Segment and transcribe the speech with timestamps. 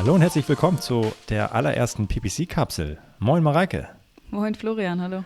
[0.00, 2.96] Hallo und herzlich willkommen zu der allerersten PPC-Kapsel.
[3.18, 3.86] Moin Mareike.
[4.30, 5.24] Moin Florian, hallo.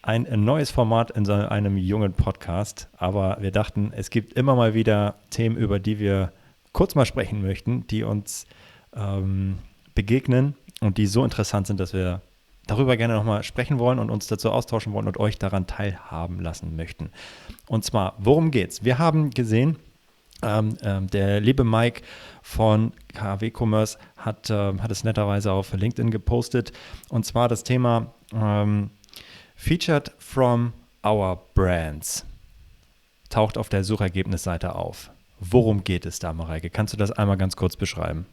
[0.00, 4.72] Ein neues Format in so einem jungen Podcast, aber wir dachten, es gibt immer mal
[4.72, 6.32] wieder Themen, über die wir
[6.72, 8.46] kurz mal sprechen möchten, die uns
[8.96, 9.58] ähm,
[9.94, 12.22] begegnen und die so interessant sind, dass wir
[12.66, 16.76] darüber gerne nochmal sprechen wollen und uns dazu austauschen wollen und euch daran teilhaben lassen
[16.76, 17.10] möchten.
[17.66, 18.82] Und zwar, worum geht's?
[18.84, 19.76] Wir haben gesehen,
[20.42, 22.02] ähm, ähm, der liebe Mike
[22.42, 26.72] von KW Commerce hat, äh, hat es netterweise auf LinkedIn gepostet.
[27.08, 28.90] Und zwar das Thema ähm,
[29.56, 30.72] Featured from
[31.04, 32.24] our brands
[33.28, 35.10] taucht auf der Suchergebnisseite auf.
[35.40, 36.70] Worum geht es da, Mareike?
[36.70, 38.26] Kannst du das einmal ganz kurz beschreiben?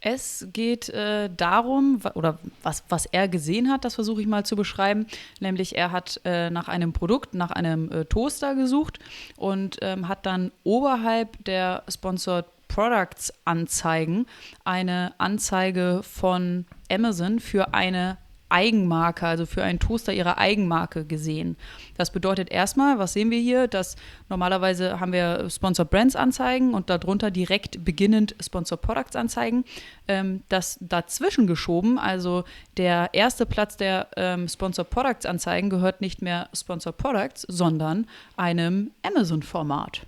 [0.00, 4.56] Es geht äh, darum, oder was, was er gesehen hat, das versuche ich mal zu
[4.56, 5.06] beschreiben.
[5.40, 8.98] Nämlich, er hat äh, nach einem Produkt, nach einem äh, Toaster gesucht
[9.36, 14.26] und ähm, hat dann oberhalb der Sponsored Products Anzeigen
[14.64, 18.16] eine Anzeige von Amazon für eine
[18.50, 21.56] Eigenmarke, also für einen Toaster ihrer Eigenmarke gesehen.
[21.96, 23.96] Das bedeutet erstmal, was sehen wir hier, dass
[24.28, 29.64] normalerweise haben wir Sponsor Brands Anzeigen und darunter direkt beginnend Sponsor Products Anzeigen.
[30.08, 32.44] Ähm, das dazwischen geschoben, also
[32.76, 38.06] der erste Platz der ähm, Sponsor Products Anzeigen gehört nicht mehr Sponsor Products, sondern
[38.36, 40.02] einem Amazon-Format.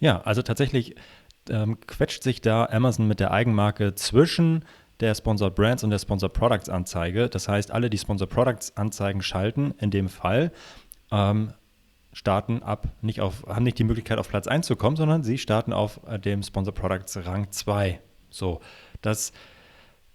[0.00, 0.96] Ja, also tatsächlich
[1.48, 4.64] ähm, quetscht sich da Amazon mit der Eigenmarke zwischen
[5.00, 7.28] der Sponsor Brands und der Sponsor Products Anzeige.
[7.28, 10.52] Das heißt, alle, die Sponsor Products Anzeigen schalten, in dem Fall,
[11.10, 11.52] ähm,
[12.12, 15.38] starten ab, nicht auf, haben nicht die Möglichkeit, auf Platz 1 zu kommen, sondern sie
[15.38, 18.00] starten auf äh, dem Sponsor Products Rang 2.
[18.30, 18.60] So,
[19.02, 19.32] das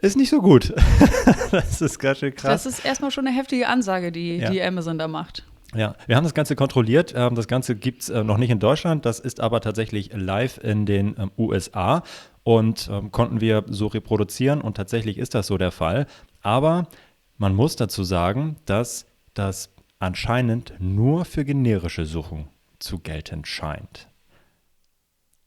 [0.00, 0.72] ist nicht so gut.
[1.50, 2.64] das ist ganz schön krass.
[2.64, 4.50] Das ist erstmal schon eine heftige Ansage, die, ja.
[4.50, 5.44] die Amazon da macht.
[5.74, 7.12] Ja, wir haben das Ganze kontrolliert.
[7.14, 9.04] Ähm, das Ganze gibt es äh, noch nicht in Deutschland.
[9.04, 12.02] Das ist aber tatsächlich live in den ähm, USA
[12.48, 16.06] und ähm, konnten wir so reproduzieren und tatsächlich ist das so der Fall.
[16.40, 16.88] Aber
[17.36, 19.04] man muss dazu sagen, dass
[19.34, 22.48] das anscheinend nur für generische Suchen
[22.78, 24.08] zu gelten scheint.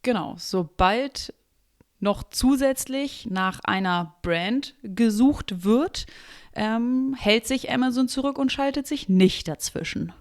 [0.00, 1.34] Genau, sobald
[2.00, 6.06] noch zusätzlich nach einer Brand gesucht wird,
[6.54, 10.14] ähm, hält sich Amazon zurück und schaltet sich nicht dazwischen.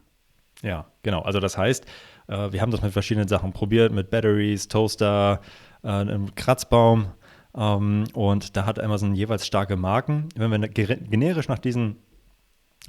[0.61, 1.21] Ja, genau.
[1.21, 1.85] Also das heißt,
[2.27, 5.39] äh, wir haben das mit verschiedenen Sachen probiert, mit Batteries, Toaster,
[5.85, 7.07] äh, einem Kratzbaum.
[7.55, 10.29] Ähm, und da hat Amazon jeweils starke Marken.
[10.35, 11.97] Wenn wir generisch nach diesen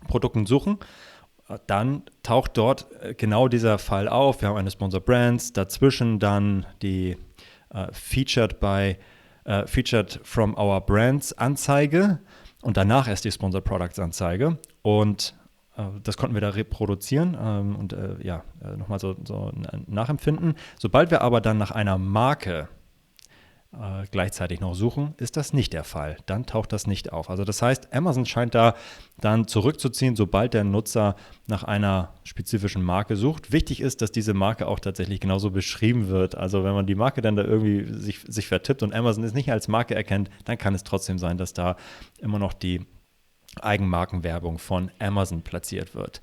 [0.08, 0.78] Produkten suchen,
[1.48, 4.40] äh, dann taucht dort äh, genau dieser Fall auf.
[4.40, 7.16] Wir haben eine Sponsor Brands, dazwischen dann die
[7.70, 8.96] äh, Featured by
[9.44, 12.20] äh, Featured from Our Brands Anzeige
[12.62, 14.58] und danach erst die Sponsor Products Anzeige.
[14.82, 15.34] Und
[15.76, 18.42] äh, das konnten wir da reproduzieren ähm, und äh, ja,
[18.76, 19.52] nochmal so, so
[19.86, 20.54] nachempfinden.
[20.78, 22.68] Sobald wir aber dann nach einer Marke
[23.80, 26.16] äh, gleichzeitig noch suchen, ist das nicht der Fall.
[26.26, 27.28] Dann taucht das nicht auf.
[27.30, 28.74] Also das heißt, Amazon scheint da
[29.18, 31.16] dann zurückzuziehen, sobald der Nutzer
[31.46, 33.52] nach einer spezifischen Marke sucht.
[33.52, 36.34] Wichtig ist, dass diese Marke auch tatsächlich genauso beschrieben wird.
[36.34, 39.50] Also wenn man die Marke dann da irgendwie sich, sich vertippt und Amazon es nicht
[39.50, 41.76] als Marke erkennt, dann kann es trotzdem sein, dass da
[42.18, 42.86] immer noch die
[43.60, 46.20] Eigenmarkenwerbung von Amazon platziert wird.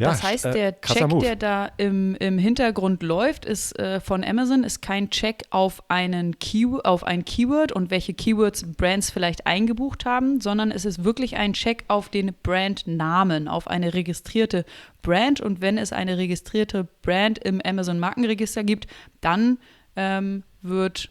[0.00, 1.22] Ja, das heißt, äh, der äh, Check, Move.
[1.22, 6.38] der da im, im Hintergrund läuft, ist äh, von Amazon, ist kein Check auf, einen
[6.38, 11.36] Key, auf ein Keyword und welche Keywords Brands vielleicht eingebucht haben, sondern es ist wirklich
[11.36, 14.64] ein Check auf den Brandnamen, auf eine registrierte
[15.02, 15.42] Brand.
[15.42, 18.86] Und wenn es eine registrierte Brand im Amazon-Markenregister gibt,
[19.20, 19.58] dann
[19.96, 21.10] ähm, wird,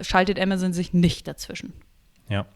[0.00, 1.74] schaltet Amazon sich nicht dazwischen.
[2.30, 2.46] Ja.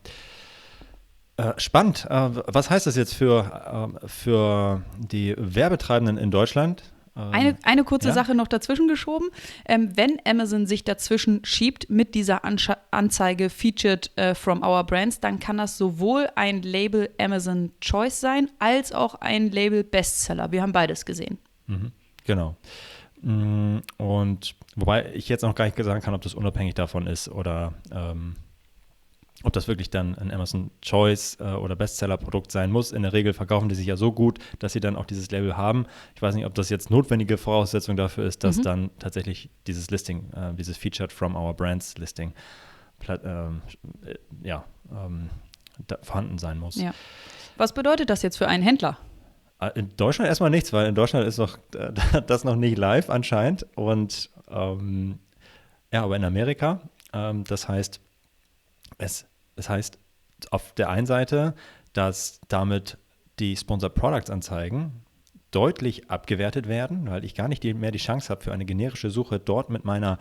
[1.42, 2.06] Äh, spannend.
[2.08, 6.82] Äh, was heißt das jetzt für, äh, für die Werbetreibenden in Deutschland?
[7.16, 8.14] Ähm, eine, eine kurze ja?
[8.14, 9.28] Sache noch dazwischen geschoben.
[9.66, 15.20] Ähm, wenn Amazon sich dazwischen schiebt mit dieser Anscha Anzeige Featured äh, from Our Brands,
[15.20, 20.52] dann kann das sowohl ein Label Amazon Choice sein, als auch ein Label Bestseller.
[20.52, 21.38] Wir haben beides gesehen.
[21.66, 21.92] Mhm,
[22.24, 22.56] genau.
[23.20, 27.28] Mm, und wobei ich jetzt noch gar nicht sagen kann, ob das unabhängig davon ist
[27.28, 28.34] oder ähm,
[29.42, 32.92] ob das wirklich dann ein Amazon Choice äh, oder Bestseller-Produkt sein muss.
[32.92, 35.56] In der Regel verkaufen die sich ja so gut, dass sie dann auch dieses Label
[35.56, 35.86] haben.
[36.14, 38.62] Ich weiß nicht, ob das jetzt notwendige Voraussetzung dafür ist, dass mhm.
[38.62, 42.32] dann tatsächlich dieses Listing, äh, dieses Featured from our Brands Listing,
[43.08, 43.62] ähm,
[44.04, 45.30] äh, ja, ähm,
[46.02, 46.76] vorhanden sein muss.
[46.76, 46.94] Ja.
[47.56, 48.98] Was bedeutet das jetzt für einen Händler?
[49.60, 51.58] Äh, in Deutschland erstmal nichts, weil in Deutschland ist noch,
[52.26, 53.66] das noch nicht live anscheinend.
[53.76, 55.18] Und ähm,
[55.92, 56.80] ja, aber in Amerika,
[57.12, 58.00] ähm, das heißt,
[58.98, 59.26] es
[59.56, 59.98] das heißt,
[60.50, 61.54] auf der einen Seite,
[61.92, 62.98] dass damit
[63.38, 65.02] die Sponsor Products Anzeigen
[65.50, 69.38] deutlich abgewertet werden, weil ich gar nicht mehr die Chance habe, für eine generische Suche
[69.38, 70.18] dort mit meiner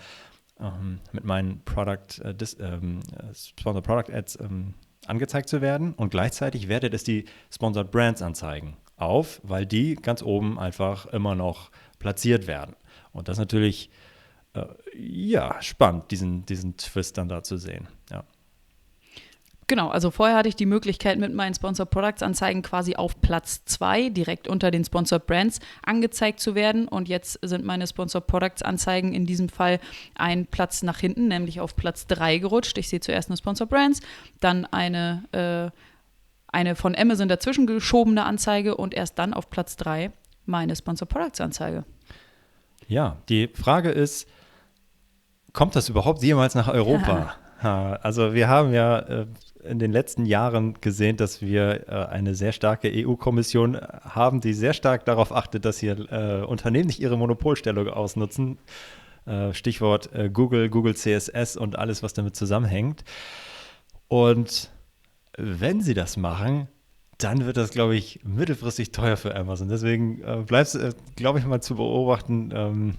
[0.61, 2.99] ähm, mit meinen Product, äh, dis, ähm,
[3.33, 4.75] Sponsored Product Ads ähm,
[5.07, 10.21] angezeigt zu werden und gleichzeitig wertet es die Sponsored Brands Anzeigen auf, weil die ganz
[10.21, 12.75] oben einfach immer noch platziert werden.
[13.11, 13.89] Und das ist natürlich
[14.53, 17.87] äh, ja spannend, diesen, diesen Twist dann da zu sehen.
[18.11, 18.23] Ja.
[19.71, 23.63] Genau, also vorher hatte ich die Möglichkeit, mit meinen Sponsored Products Anzeigen quasi auf Platz
[23.63, 26.89] 2 direkt unter den Sponsored Brands angezeigt zu werden.
[26.89, 29.79] Und jetzt sind meine Sponsored Products Anzeigen in diesem Fall
[30.15, 32.77] ein Platz nach hinten, nämlich auf Platz 3 gerutscht.
[32.79, 34.01] Ich sehe zuerst eine Sponsored Brands,
[34.41, 35.71] dann eine, äh,
[36.51, 40.11] eine von Amazon dazwischen geschobene Anzeige und erst dann auf Platz 3
[40.45, 41.85] meine Sponsored Products Anzeige.
[42.89, 44.27] Ja, die Frage ist,
[45.53, 47.37] kommt das überhaupt jemals nach Europa?
[47.63, 47.93] Ja.
[48.01, 49.27] Also wir haben ja äh,
[49.63, 54.73] in den letzten Jahren gesehen, dass wir äh, eine sehr starke EU-Kommission haben, die sehr
[54.73, 58.57] stark darauf achtet, dass hier äh, Unternehmen nicht ihre Monopolstellung ausnutzen.
[59.25, 63.03] Äh, Stichwort äh, Google, Google CSS und alles, was damit zusammenhängt.
[64.07, 64.71] Und
[65.37, 66.67] wenn sie das machen,
[67.17, 69.69] dann wird das, glaube ich, mittelfristig teuer für Amazon.
[69.69, 72.95] Deswegen äh, bleibt es, glaube ich, mal zu beobachten, ähm,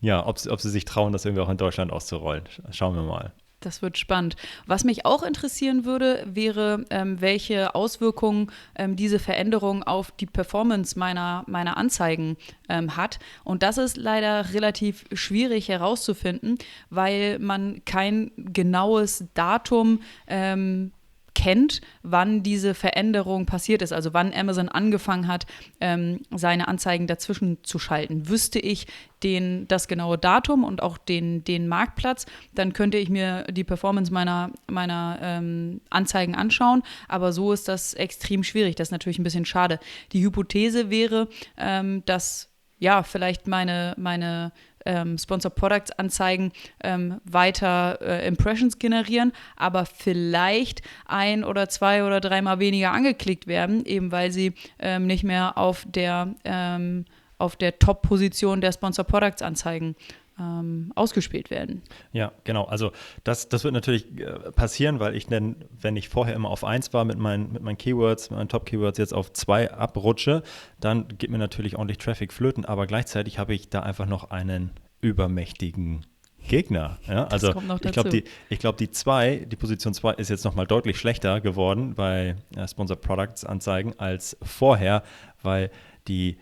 [0.00, 2.44] ja, ob, ob sie sich trauen, das irgendwie auch in Deutschland auszurollen.
[2.70, 3.32] Schauen wir mal.
[3.60, 4.36] Das wird spannend.
[4.66, 10.98] Was mich auch interessieren würde, wäre, ähm, welche Auswirkungen ähm, diese Veränderung auf die Performance
[10.98, 12.38] meiner, meiner Anzeigen
[12.70, 13.18] ähm, hat.
[13.44, 16.56] Und das ist leider relativ schwierig herauszufinden,
[16.88, 20.92] weil man kein genaues Datum ähm,
[21.40, 25.46] kennt, wann diese Veränderung passiert ist, also wann Amazon angefangen hat,
[25.80, 28.28] ähm, seine Anzeigen dazwischen zu schalten.
[28.28, 28.86] Wüsste ich
[29.22, 34.12] den, das genaue Datum und auch den, den Marktplatz, dann könnte ich mir die Performance
[34.12, 36.82] meiner, meiner ähm, Anzeigen anschauen.
[37.08, 38.76] Aber so ist das extrem schwierig.
[38.76, 39.80] Das ist natürlich ein bisschen schade.
[40.12, 44.52] Die Hypothese wäre, ähm, dass ja, vielleicht meine, meine
[44.84, 52.20] ähm, Sponsor Products Anzeigen ähm, weiter äh, Impressions generieren, aber vielleicht ein oder zwei oder
[52.20, 57.04] dreimal weniger angeklickt werden, eben weil sie ähm, nicht mehr auf der, ähm,
[57.38, 59.96] auf der Top-Position der Sponsor Products Anzeigen
[60.40, 61.82] ähm, ausgespielt werden.
[62.12, 62.64] Ja, genau.
[62.64, 62.92] Also
[63.24, 66.92] das, das wird natürlich äh, passieren, weil ich denn, wenn ich vorher immer auf 1
[66.92, 70.42] war mit meinen, mit meinen Keywords, mit meinen Top-Keywords jetzt auf 2 abrutsche,
[70.80, 74.70] dann geht mir natürlich ordentlich Traffic flöten, aber gleichzeitig habe ich da einfach noch einen
[75.00, 76.06] übermächtigen
[76.48, 76.98] Gegner.
[77.06, 77.26] Ja?
[77.26, 78.24] Das also ich glaube, die,
[78.56, 83.02] glaub, die zwei, die Position 2 ist jetzt nochmal deutlich schlechter geworden bei äh, Sponsored
[83.02, 85.02] Products Anzeigen als vorher,
[85.42, 85.70] weil
[86.08, 86.38] die,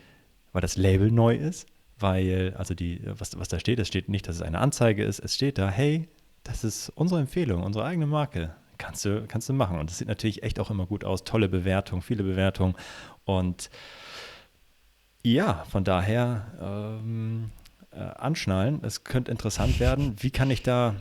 [0.53, 1.67] weil das Label neu ist
[1.99, 5.19] weil, also die, was, was da steht, es steht nicht, dass es eine Anzeige ist,
[5.19, 6.09] es steht da, hey,
[6.45, 8.55] das ist unsere Empfehlung, unsere eigene Marke.
[8.79, 9.79] Kannst du, kannst du machen.
[9.79, 11.25] Und das sieht natürlich echt auch immer gut aus.
[11.25, 12.77] Tolle Bewertung, viele Bewertungen.
[13.25, 13.71] Und
[15.23, 17.51] ja, von daher ähm,
[17.91, 18.81] äh, anschnallen.
[18.83, 20.15] Es könnte interessant werden.
[20.21, 20.95] Wie kann ich da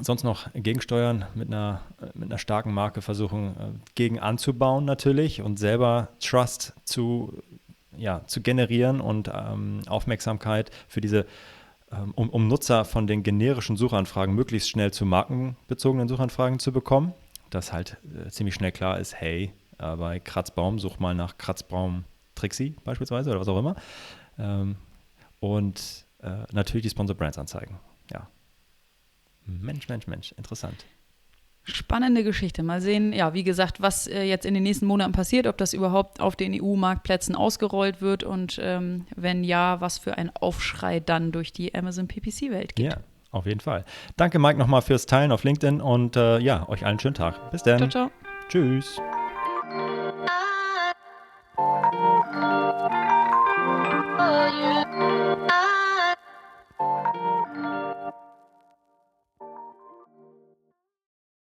[0.00, 1.82] sonst noch gegensteuern mit einer,
[2.14, 7.42] mit einer starken Marke versuchen, äh, gegen anzubauen natürlich und selber Trust zu
[7.96, 11.26] ja, zu generieren und ähm, Aufmerksamkeit für diese,
[11.90, 17.12] ähm, um, um Nutzer von den generischen Suchanfragen möglichst schnell zu markenbezogenen Suchanfragen zu bekommen.
[17.50, 22.04] Dass halt äh, ziemlich schnell klar ist, hey, äh, bei Kratzbaum such mal nach Kratzbaum
[22.34, 23.76] Trixie beispielsweise oder was auch immer.
[24.38, 24.76] Ähm,
[25.40, 27.78] und äh, natürlich die Sponsor Brands anzeigen.
[28.12, 28.28] Ja.
[29.46, 30.84] Mensch, Mensch, Mensch, interessant.
[31.70, 32.62] Spannende Geschichte.
[32.62, 35.72] Mal sehen, ja, wie gesagt, was äh, jetzt in den nächsten Monaten passiert, ob das
[35.72, 41.32] überhaupt auf den EU-Marktplätzen ausgerollt wird und ähm, wenn ja, was für ein Aufschrei dann
[41.32, 42.92] durch die Amazon PPC-Welt geht.
[42.92, 42.98] Ja,
[43.30, 43.84] auf jeden Fall.
[44.16, 47.50] Danke, Mike, nochmal fürs Teilen auf LinkedIn und äh, ja, euch allen schönen Tag.
[47.50, 47.78] Bis dann.
[47.78, 48.10] Ciao, ciao.
[48.48, 49.00] Tschüss.